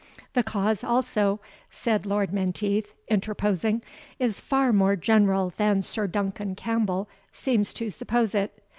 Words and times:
"The 0.33 0.41
cause 0.41 0.83
also," 0.83 1.39
said 1.69 2.07
Lord 2.07 2.33
Menteith, 2.33 2.95
interposing, 3.07 3.83
"is 4.17 4.41
far 4.41 4.73
more 4.73 4.95
general 4.95 5.53
than 5.57 5.83
Sir 5.83 6.07
Duncan 6.07 6.55
Campbell 6.55 7.07
seems 7.31 7.71
to 7.73 7.91
suppose 7.91 8.33
it. 8.33 8.63